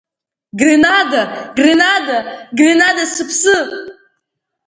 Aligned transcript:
Гренада, 0.59 1.21
Гренада, 1.59 2.17
Гренада 2.57 3.03
сыԥсы! 3.13 3.57